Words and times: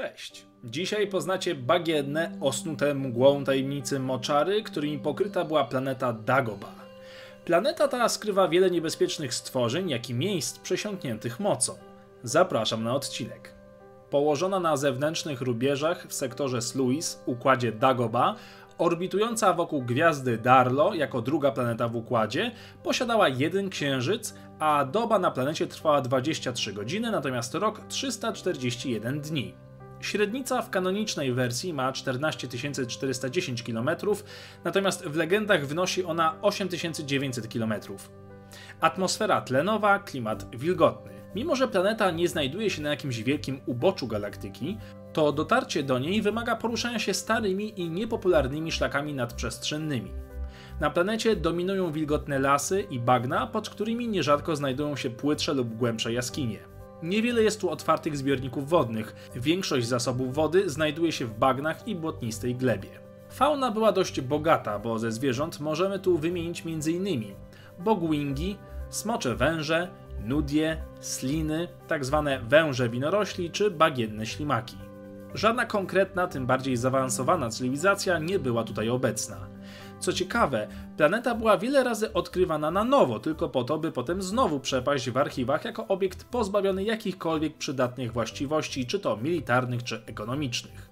Cześć. 0.00 0.46
Dzisiaj 0.64 1.06
poznacie 1.06 1.54
bagienne, 1.54 2.38
osnute 2.40 2.94
mgłą 2.94 3.44
tajemnicy 3.44 4.00
moczary, 4.00 4.62
którymi 4.62 4.98
pokryta 4.98 5.44
była 5.44 5.64
planeta 5.64 6.12
Dagoba. 6.12 6.72
Planeta 7.44 7.88
ta 7.88 8.08
skrywa 8.08 8.48
wiele 8.48 8.70
niebezpiecznych 8.70 9.34
stworzeń, 9.34 9.90
jak 9.90 10.10
i 10.10 10.14
miejsc 10.14 10.58
przesiąkniętych 10.58 11.40
mocą. 11.40 11.72
Zapraszam 12.22 12.84
na 12.84 12.94
odcinek. 12.94 13.54
Położona 14.10 14.60
na 14.60 14.76
zewnętrznych 14.76 15.40
rubieżach 15.40 16.06
w 16.06 16.14
sektorze 16.14 16.62
Sluis, 16.62 17.22
układzie 17.26 17.72
Dagoba, 17.72 18.34
orbitująca 18.78 19.52
wokół 19.52 19.82
gwiazdy 19.82 20.38
Darlo 20.38 20.94
jako 20.94 21.22
druga 21.22 21.52
planeta 21.52 21.88
w 21.88 21.96
układzie, 21.96 22.50
posiadała 22.82 23.28
jeden 23.28 23.70
księżyc, 23.70 24.34
a 24.58 24.84
doba 24.84 25.18
na 25.18 25.30
planecie 25.30 25.66
trwała 25.66 26.00
23 26.00 26.72
godziny, 26.72 27.10
natomiast 27.10 27.54
rok 27.54 27.80
341 27.88 29.20
dni. 29.20 29.67
Średnica 30.00 30.62
w 30.62 30.70
kanonicznej 30.70 31.32
wersji 31.32 31.74
ma 31.74 31.92
14 31.92 32.48
410 32.88 33.62
km, 33.62 33.90
natomiast 34.64 35.04
w 35.04 35.16
legendach 35.16 35.66
wynosi 35.66 36.04
ona 36.04 36.34
8900 36.42 37.52
km. 37.52 37.74
Atmosfera 38.80 39.40
tlenowa, 39.40 39.98
klimat 39.98 40.56
wilgotny. 40.56 41.12
Mimo, 41.34 41.56
że 41.56 41.68
planeta 41.68 42.10
nie 42.10 42.28
znajduje 42.28 42.70
się 42.70 42.82
na 42.82 42.90
jakimś 42.90 43.22
wielkim 43.22 43.60
uboczu 43.66 44.06
galaktyki, 44.06 44.78
to 45.12 45.32
dotarcie 45.32 45.82
do 45.82 45.98
niej 45.98 46.22
wymaga 46.22 46.56
poruszania 46.56 46.98
się 46.98 47.14
starymi 47.14 47.80
i 47.80 47.90
niepopularnymi 47.90 48.72
szlakami 48.72 49.14
nadprzestrzennymi. 49.14 50.10
Na 50.80 50.90
planecie 50.90 51.36
dominują 51.36 51.92
wilgotne 51.92 52.38
lasy 52.38 52.80
i 52.90 52.98
bagna, 52.98 53.46
pod 53.46 53.70
którymi 53.70 54.08
nierzadko 54.08 54.56
znajdują 54.56 54.96
się 54.96 55.10
płytsze 55.10 55.54
lub 55.54 55.74
głębsze 55.74 56.12
jaskinie. 56.12 56.77
Niewiele 57.02 57.42
jest 57.42 57.60
tu 57.60 57.70
otwartych 57.70 58.16
zbiorników 58.16 58.68
wodnych. 58.68 59.30
Większość 59.36 59.86
zasobów 59.86 60.34
wody 60.34 60.70
znajduje 60.70 61.12
się 61.12 61.26
w 61.26 61.38
bagnach 61.38 61.88
i 61.88 61.94
błotnistej 61.94 62.54
glebie. 62.54 62.88
Fauna 63.30 63.70
była 63.70 63.92
dość 63.92 64.20
bogata, 64.20 64.78
bo 64.78 64.98
ze 64.98 65.12
zwierząt 65.12 65.60
możemy 65.60 65.98
tu 65.98 66.18
wymienić 66.18 66.62
m.in. 66.66 67.24
bogwingi, 67.78 68.56
smocze 68.90 69.36
węże, 69.36 69.88
nudie, 70.24 70.82
sliny, 71.00 71.68
tzw. 71.88 72.22
Tak 72.26 72.44
węże 72.44 72.88
winorośli 72.88 73.50
czy 73.50 73.70
bagienne 73.70 74.26
ślimaki. 74.26 74.87
Żadna 75.38 75.66
konkretna, 75.66 76.26
tym 76.26 76.46
bardziej 76.46 76.76
zaawansowana 76.76 77.50
cywilizacja 77.50 78.18
nie 78.18 78.38
była 78.38 78.64
tutaj 78.64 78.88
obecna. 78.88 79.36
Co 80.00 80.12
ciekawe, 80.12 80.68
planeta 80.96 81.34
była 81.34 81.58
wiele 81.58 81.84
razy 81.84 82.12
odkrywana 82.12 82.70
na 82.70 82.84
nowo, 82.84 83.20
tylko 83.20 83.48
po 83.48 83.64
to, 83.64 83.78
by 83.78 83.92
potem 83.92 84.22
znowu 84.22 84.60
przepaść 84.60 85.10
w 85.10 85.16
archiwach 85.16 85.64
jako 85.64 85.88
obiekt 85.88 86.24
pozbawiony 86.24 86.84
jakichkolwiek 86.84 87.56
przydatnych 87.56 88.12
właściwości, 88.12 88.86
czy 88.86 88.98
to 88.98 89.16
militarnych, 89.16 89.84
czy 89.84 90.02
ekonomicznych. 90.06 90.90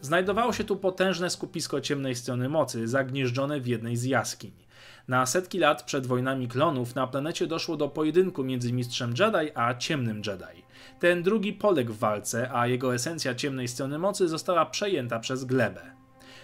Znajdowało 0.00 0.52
się 0.52 0.64
tu 0.64 0.76
potężne 0.76 1.30
skupisko 1.30 1.80
ciemnej 1.80 2.14
strony 2.14 2.48
mocy, 2.48 2.88
zagnieżdżone 2.88 3.60
w 3.60 3.66
jednej 3.66 3.96
z 3.96 4.04
jaskiń. 4.04 4.65
Na 5.08 5.26
setki 5.26 5.58
lat 5.58 5.82
przed 5.82 6.06
wojnami 6.06 6.48
klonów 6.48 6.94
na 6.94 7.06
planecie 7.06 7.46
doszło 7.46 7.76
do 7.76 7.88
pojedynku 7.88 8.44
między 8.44 8.72
mistrzem 8.72 9.14
Jedi 9.18 9.50
a 9.54 9.74
ciemnym 9.74 10.16
Jedi. 10.16 10.62
Ten 11.00 11.22
drugi 11.22 11.52
poległ 11.52 11.92
w 11.92 11.98
walce, 11.98 12.50
a 12.52 12.66
jego 12.66 12.94
esencja 12.94 13.34
ciemnej 13.34 13.68
strony 13.68 13.98
mocy 13.98 14.28
została 14.28 14.66
przejęta 14.66 15.18
przez 15.18 15.44
glebę. 15.44 15.80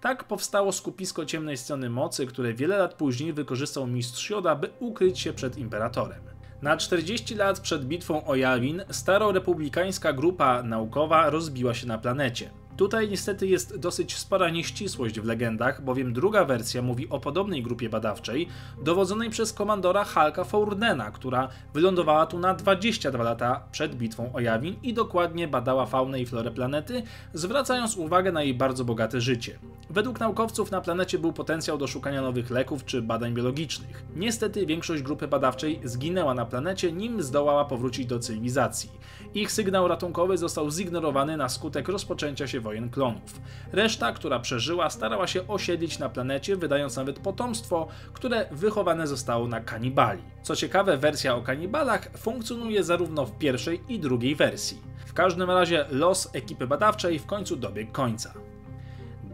Tak 0.00 0.24
powstało 0.24 0.72
skupisko 0.72 1.26
ciemnej 1.26 1.56
strony 1.56 1.90
mocy, 1.90 2.26
które 2.26 2.54
wiele 2.54 2.78
lat 2.78 2.94
później 2.94 3.32
wykorzystał 3.32 3.86
mistrz 3.86 4.30
Yoda, 4.30 4.54
by 4.54 4.70
ukryć 4.80 5.18
się 5.18 5.32
przed 5.32 5.58
imperatorem. 5.58 6.20
Na 6.62 6.76
40 6.76 7.34
lat 7.34 7.60
przed 7.60 7.84
bitwą 7.84 8.24
o 8.24 8.34
Yavin 8.34 8.82
starorepublikańska 8.90 10.12
grupa 10.12 10.62
naukowa 10.62 11.30
rozbiła 11.30 11.74
się 11.74 11.86
na 11.86 11.98
planecie. 11.98 12.50
Tutaj 12.76 13.08
niestety 13.10 13.46
jest 13.46 13.76
dosyć 13.76 14.16
spora 14.16 14.50
nieścisłość 14.50 15.20
w 15.20 15.24
legendach, 15.24 15.84
bowiem 15.84 16.12
druga 16.12 16.44
wersja 16.44 16.82
mówi 16.82 17.08
o 17.08 17.20
podobnej 17.20 17.62
grupie 17.62 17.88
badawczej, 17.88 18.48
dowodzonej 18.82 19.30
przez 19.30 19.52
komandora 19.52 20.04
Halka 20.04 20.44
Fournena, 20.44 21.10
która 21.10 21.48
wylądowała 21.74 22.26
tu 22.26 22.38
na 22.38 22.54
22 22.54 23.24
lata 23.24 23.64
przed 23.72 23.94
bitwą 23.94 24.32
o 24.32 24.40
Jawin 24.40 24.76
i 24.82 24.94
dokładnie 24.94 25.48
badała 25.48 25.86
faunę 25.86 26.20
i 26.20 26.26
florę 26.26 26.50
planety, 26.50 27.02
zwracając 27.34 27.96
uwagę 27.96 28.32
na 28.32 28.42
jej 28.42 28.54
bardzo 28.54 28.84
bogate 28.84 29.20
życie. 29.20 29.58
Według 29.90 30.20
naukowców 30.20 30.70
na 30.70 30.80
planecie 30.80 31.18
był 31.18 31.32
potencjał 31.32 31.78
do 31.78 31.86
szukania 31.86 32.22
nowych 32.22 32.50
leków 32.50 32.84
czy 32.84 33.02
badań 33.02 33.34
biologicznych. 33.34 34.04
Niestety 34.16 34.66
większość 34.66 35.02
grupy 35.02 35.28
badawczej 35.28 35.80
zginęła 35.84 36.34
na 36.34 36.46
planecie, 36.46 36.92
nim 36.92 37.22
zdołała 37.22 37.64
powrócić 37.64 38.06
do 38.06 38.18
cywilizacji. 38.18 38.90
Ich 39.34 39.52
sygnał 39.52 39.88
ratunkowy 39.88 40.38
został 40.38 40.70
zignorowany 40.70 41.36
na 41.36 41.48
skutek 41.48 41.88
rozpoczęcia 41.88 42.46
się 42.46 42.60
wojen 42.64 42.90
klonów. 42.90 43.40
Reszta, 43.72 44.12
która 44.12 44.38
przeżyła, 44.38 44.90
starała 44.90 45.26
się 45.26 45.48
osiedlić 45.48 45.98
na 45.98 46.08
planecie, 46.08 46.56
wydając 46.56 46.96
nawet 46.96 47.18
potomstwo, 47.18 47.88
które 48.12 48.46
wychowane 48.50 49.06
zostało 49.06 49.48
na 49.48 49.60
kanibali. 49.60 50.22
Co 50.42 50.56
ciekawe, 50.56 50.96
wersja 50.96 51.36
o 51.36 51.42
kanibalach 51.42 52.10
funkcjonuje 52.16 52.84
zarówno 52.84 53.26
w 53.26 53.38
pierwszej 53.38 53.80
i 53.88 53.98
drugiej 53.98 54.36
wersji. 54.36 54.78
W 55.06 55.12
każdym 55.12 55.50
razie 55.50 55.84
los 55.90 56.30
ekipy 56.32 56.66
badawczej 56.66 57.18
w 57.18 57.26
końcu 57.26 57.56
dobiegł 57.56 57.92
końca. 57.92 58.34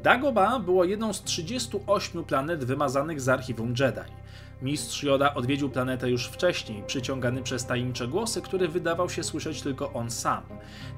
Dagoba 0.03 0.59
było 0.59 0.85
jedną 0.85 1.13
z 1.13 1.23
38 1.23 2.25
planet 2.25 2.65
wymazanych 2.65 3.21
z 3.21 3.29
archiwum 3.29 3.75
Jedi. 3.79 4.01
Mistrz 4.63 5.03
Joda 5.03 5.35
odwiedził 5.35 5.71
planetę 5.71 6.11
już 6.11 6.27
wcześniej, 6.27 6.83
przyciągany 6.87 7.43
przez 7.43 7.67
tajemnicze 7.67 8.09
głosy, 8.09 8.43
które 8.43 8.69
wydawał 8.69 9.11
się 9.11 9.23
słyszeć 9.23 9.63
tylko 9.63 9.93
on 9.93 10.11
sam. 10.11 10.43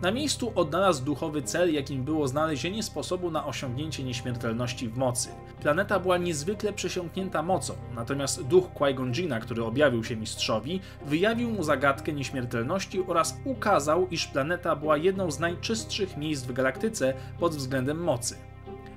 Na 0.03 0.11
miejscu 0.11 0.53
odnalazł 0.55 1.05
duchowy 1.05 1.43
cel, 1.43 1.75
jakim 1.75 2.05
było 2.05 2.29
znalezienie 2.29 2.83
sposobu 2.83 3.31
na 3.31 3.47
osiągnięcie 3.47 4.05
nieśmiertelności 4.05 4.89
w 4.89 4.97
mocy. 4.97 5.29
Planeta 5.61 6.01
była 6.01 6.19
niezwykle 6.19 6.73
przesiąknięta 6.73 7.43
mocą, 7.43 7.75
natomiast 7.95 8.43
duch 8.43 8.65
Qui-Gon 8.75 9.41
który 9.41 9.65
objawił 9.65 10.05
się 10.05 10.17
mistrzowi, 10.17 10.81
wyjawił 11.07 11.51
mu 11.51 11.63
zagadkę 11.63 12.13
nieśmiertelności 12.13 13.05
oraz 13.07 13.37
ukazał, 13.45 14.09
iż 14.09 14.27
planeta 14.27 14.77
była 14.77 14.97
jedną 14.97 15.31
z 15.31 15.39
najczystszych 15.39 16.17
miejsc 16.17 16.45
w 16.45 16.53
galaktyce 16.53 17.15
pod 17.41 17.55
względem 17.57 18.05
mocy. 18.05 18.52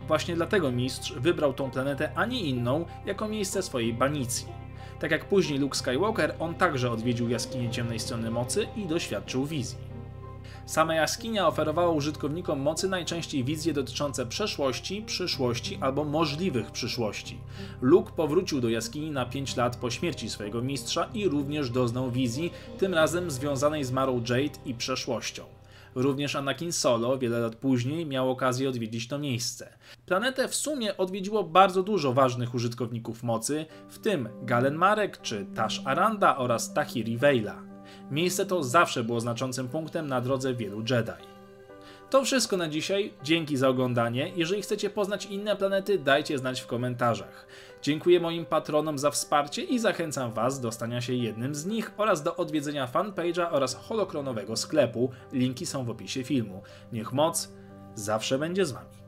Właśnie 0.07 0.35
dlatego 0.35 0.71
mistrz 0.71 1.13
wybrał 1.13 1.53
tą 1.53 1.71
planetę, 1.71 2.11
a 2.15 2.25
nie 2.25 2.41
inną, 2.41 2.85
jako 3.05 3.27
miejsce 3.27 3.63
swojej 3.63 3.93
banicji. 3.93 4.47
Tak 4.99 5.11
jak 5.11 5.25
później 5.25 5.59
Luke 5.59 5.77
Skywalker, 5.77 6.35
on 6.39 6.55
także 6.55 6.91
odwiedził 6.91 7.29
jaskinię 7.29 7.69
ciemnej 7.69 7.99
strony 7.99 8.31
mocy 8.31 8.67
i 8.75 8.85
doświadczył 8.85 9.45
wizji. 9.45 9.77
Sama 10.65 10.95
jaskinia 10.95 11.47
oferowała 11.47 11.91
użytkownikom 11.91 12.59
mocy 12.59 12.89
najczęściej 12.89 13.43
wizje 13.43 13.73
dotyczące 13.73 14.25
przeszłości, 14.25 15.01
przyszłości 15.01 15.77
albo 15.81 16.03
możliwych 16.03 16.71
przyszłości. 16.71 17.37
Luke 17.81 18.11
powrócił 18.15 18.61
do 18.61 18.69
jaskini 18.69 19.11
na 19.11 19.25
5 19.25 19.55
lat 19.55 19.75
po 19.75 19.91
śmierci 19.91 20.29
swojego 20.29 20.61
mistrza 20.61 21.09
i 21.13 21.29
również 21.29 21.69
doznał 21.69 22.11
wizji, 22.11 22.53
tym 22.77 22.93
razem 22.93 23.31
związanej 23.31 23.83
z 23.83 23.91
Marą 23.91 24.17
Jade 24.29 24.59
i 24.65 24.73
przeszłością. 24.73 25.43
Również 25.95 26.35
Anakin 26.35 26.71
Solo 26.71 27.17
wiele 27.17 27.39
lat 27.39 27.55
później 27.55 28.05
miał 28.05 28.31
okazję 28.31 28.69
odwiedzić 28.69 29.07
to 29.07 29.19
miejsce. 29.19 29.77
Planetę 30.05 30.47
w 30.47 30.55
sumie 30.55 30.97
odwiedziło 30.97 31.43
bardzo 31.43 31.83
dużo 31.83 32.13
ważnych 32.13 32.55
użytkowników 32.55 33.23
mocy, 33.23 33.65
w 33.89 33.99
tym 33.99 34.29
Galen 34.43 34.75
Marek 34.75 35.21
czy 35.21 35.45
Tash 35.55 35.81
Aranda 35.85 36.37
oraz 36.37 36.73
Tahiri 36.73 37.17
Veila. 37.17 37.61
Miejsce 38.11 38.45
to 38.45 38.63
zawsze 38.63 39.03
było 39.03 39.19
znaczącym 39.19 39.67
punktem 39.67 40.07
na 40.07 40.21
drodze 40.21 40.53
wielu 40.53 40.79
Jedi. 40.79 41.34
To 42.09 42.23
wszystko 42.23 42.57
na 42.57 42.67
dzisiaj. 42.67 43.13
Dzięki 43.23 43.57
za 43.57 43.69
oglądanie. 43.69 44.31
Jeżeli 44.35 44.61
chcecie 44.61 44.89
poznać 44.89 45.25
inne 45.25 45.55
planety, 45.55 45.99
dajcie 45.99 46.37
znać 46.37 46.61
w 46.61 46.67
komentarzach. 46.67 47.47
Dziękuję 47.81 48.19
moim 48.19 48.45
patronom 48.45 48.97
za 48.97 49.11
wsparcie 49.11 49.63
i 49.63 49.79
zachęcam 49.79 50.33
Was 50.33 50.59
do 50.59 50.71
stania 50.71 51.01
się 51.01 51.13
jednym 51.13 51.55
z 51.55 51.65
nich 51.65 51.91
oraz 51.97 52.23
do 52.23 52.35
odwiedzenia 52.35 52.87
fanpage'a 52.87 53.47
oraz 53.51 53.75
holokronowego 53.75 54.55
sklepu. 54.55 55.11
Linki 55.33 55.65
są 55.65 55.85
w 55.85 55.89
opisie 55.89 56.23
filmu. 56.23 56.61
Niech 56.91 57.13
moc 57.13 57.49
zawsze 57.95 58.39
będzie 58.39 58.65
z 58.65 58.71
Wami. 58.71 59.04